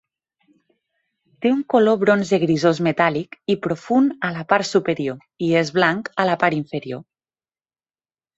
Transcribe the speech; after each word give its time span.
Té 1.45 1.51
un 1.55 1.59
color 1.73 1.99
bronze 2.03 2.39
grisós 2.43 2.79
metàl·lic 2.87 3.37
i 3.55 3.57
profund 3.67 4.17
a 4.31 4.33
la 4.39 4.47
part 4.55 4.69
superior 4.71 5.21
i 5.49 5.51
és 5.61 5.71
blanc 5.77 6.11
a 6.25 6.27
la 6.33 6.39
part 6.47 6.59
inferior. 6.63 7.07